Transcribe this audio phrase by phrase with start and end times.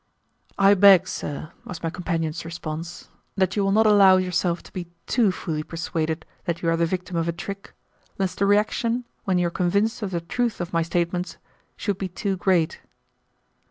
[0.57, 4.87] "I beg, sir," was my companion's response, "that you will not allow yourself to be
[5.05, 7.75] too fully persuaded that you are the victim of a trick,
[8.17, 11.37] lest the reaction, when you are convinced of the truth of my statements,
[11.77, 12.79] should be too great."